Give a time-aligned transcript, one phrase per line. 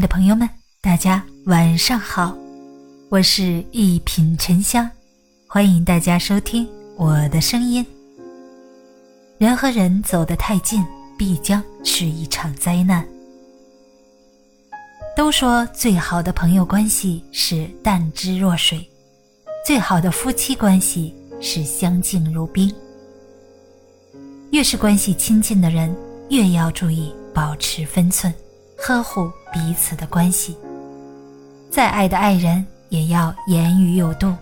[0.00, 0.48] 的朋友们，
[0.80, 2.34] 大家晚上好，
[3.10, 4.90] 我是一品沉香，
[5.46, 7.84] 欢迎大家收听我的声音。
[9.36, 10.82] 人和人走得太近，
[11.18, 13.06] 必将是一场灾难。
[15.14, 18.88] 都说最好的朋友关系是淡之若水，
[19.66, 22.74] 最好的夫妻关系是相敬如宾。
[24.50, 25.94] 越是关系亲近的人，
[26.30, 28.32] 越要注意保持分寸。
[28.82, 30.56] 呵护彼此的关系，
[31.70, 34.34] 再爱的爱人也要言语有度。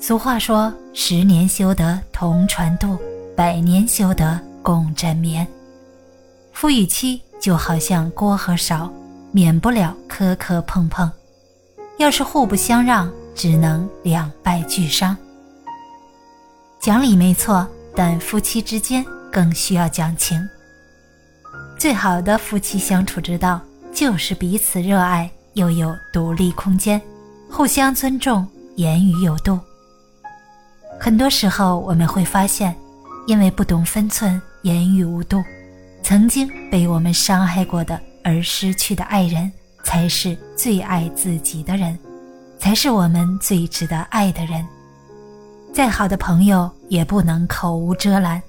[0.00, 2.98] 俗话说：“十年修得同船渡，
[3.34, 5.46] 百年修得共枕眠。”
[6.52, 8.92] 夫与妻就好像锅和勺，
[9.32, 11.10] 免不了磕磕碰碰。
[11.98, 15.16] 要是互不相让，只能两败俱伤。
[16.78, 20.38] 讲理没错，但夫妻之间更需要讲情。
[21.78, 23.60] 最好的夫妻相处之道，
[23.96, 27.00] 就是彼此热爱，又有独立空间，
[27.50, 29.58] 互相尊重，言语有度。
[31.00, 32.76] 很多时候，我们会发现，
[33.26, 35.42] 因为不懂分寸，言语无度，
[36.02, 39.50] 曾经被我们伤害过的而失去的爱人，
[39.82, 41.98] 才是最爱自己的人，
[42.58, 44.62] 才是我们最值得爱的人。
[45.72, 48.42] 再好的朋友，也不能口无遮拦。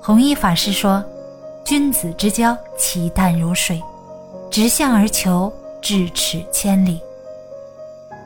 [0.00, 1.04] 弘一法师说。
[1.64, 3.78] 君子之交，其淡如水；
[4.58, 7.00] 直向而求，咫尺千里。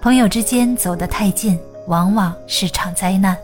[0.01, 3.37] 朋友之间走得太近，往往是场灾难。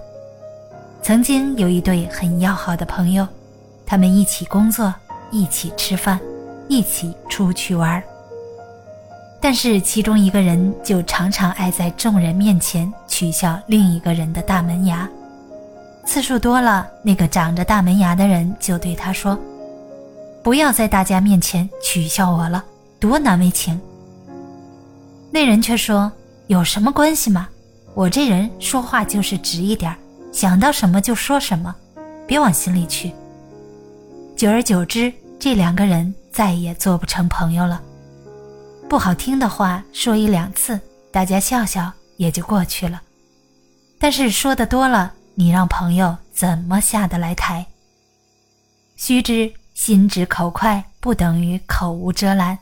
[1.02, 3.28] 曾经有一对很要好的朋友，
[3.84, 4.94] 他们一起工作，
[5.30, 6.18] 一起吃饭，
[6.66, 8.02] 一起出去玩
[9.38, 15.06] 但是其中一个人就常常爱在众人面前取笑另一个人的大门牙，
[16.06, 19.38] 次数多了，那个长着大门牙的人就对他说。
[20.42, 22.64] 不要在大家面前取笑我了，
[22.98, 23.80] 多难为情。
[25.30, 26.10] 那人却说
[26.48, 27.48] ：“有什么关系吗？
[27.94, 29.94] 我这人说话就是直一点
[30.32, 31.74] 想到什么就说什么，
[32.26, 33.12] 别往心里去。”
[34.36, 37.82] 久而久之，这两个人再也做不成朋友了。
[38.88, 40.80] 不好听的话说一两次，
[41.12, 43.02] 大家笑笑也就过去了。
[43.98, 47.66] 但是说的多了，你让朋友怎么下得来台？
[48.96, 49.52] 须知。
[49.74, 52.58] 心直口快不等于口无遮拦，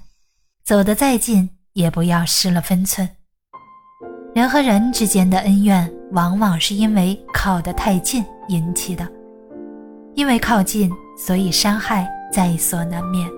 [0.67, 3.09] 走得再近也不要失了分寸。
[4.35, 9.07] 人和人之间的恩怨，往往是因为靠得太近引起的，
[10.17, 13.31] 因为靠近，所以伤害在所难免。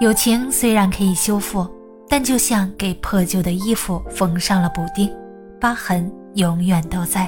[0.00, 1.66] 友情虽然可以修复，
[2.10, 5.10] 但就像给破旧的衣服缝上了补丁，
[5.58, 7.26] 疤痕永远都在，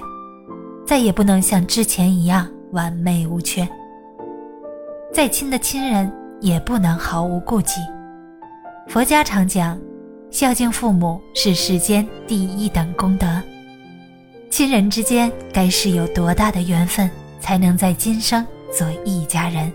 [0.87, 3.67] 再也不能像之前一样完美无缺。
[5.11, 6.13] 再亲的亲人
[6.43, 7.81] 也不能毫无顾忌。
[8.89, 9.79] 佛家常讲，
[10.31, 13.27] 孝敬父母是世间第一等功德。
[14.49, 19.71] 亲人之间该是有多大的缘分，才能在今生做一家人，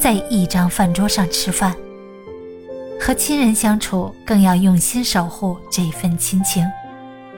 [0.00, 1.72] 在一张饭桌上吃饭？
[3.00, 6.66] 和亲人相处，更要用心守护这份亲情，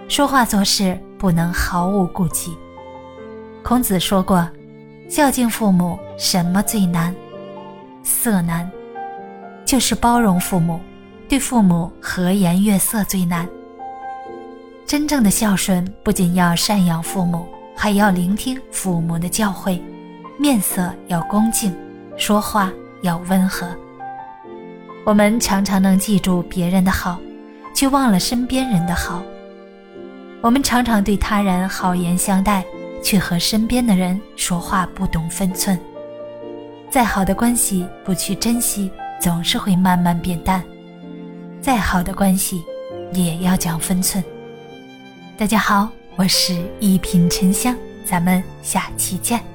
[0.08, 2.56] 说话做事不能毫无顾忌。
[3.62, 4.48] 孔子说过。
[5.10, 7.14] 孝敬父母，什么最难？
[8.02, 8.70] 色难，
[9.62, 10.80] 就是包容父母，
[11.32, 13.48] 对父母和颜悦色最难。
[14.84, 19.80] 真正的孝顺，不仅要赡养父母，还要聆听父母的教诲，
[20.38, 21.74] 面色要恭敬，
[22.18, 23.66] 说话要温和。
[25.06, 27.18] 我们常常能记住别人的好，
[27.74, 29.22] 却忘了身边人的好。
[30.42, 32.62] 我们常常对他人好言相待。
[33.02, 35.76] 却和身边的人说话不懂分寸，
[36.90, 40.62] 再好的关系不去珍惜，总是会慢慢变淡。
[41.62, 42.60] 再好的关系，
[43.12, 44.22] 也要讲分寸。
[45.38, 49.51] 大家好，我是一品沉香，咱们下期见。